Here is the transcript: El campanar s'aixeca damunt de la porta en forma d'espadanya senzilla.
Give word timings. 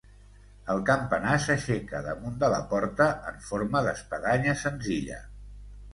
El 0.73 0.79
campanar 0.85 1.35
s'aixeca 1.43 2.01
damunt 2.07 2.41
de 2.43 2.49
la 2.55 2.61
porta 2.73 3.09
en 3.33 3.39
forma 3.51 3.85
d'espadanya 3.89 4.57
senzilla. 4.67 5.25